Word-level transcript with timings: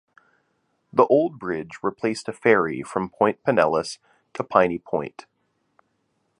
The 0.91 1.05
old 1.05 1.37
bridge 1.37 1.77
replaced 1.83 2.27
a 2.27 2.33
ferry 2.33 2.81
from 2.81 3.11
Point 3.11 3.37
Pinellas 3.45 3.99
to 4.33 4.43
Piney 4.43 4.79
Point. 4.79 5.27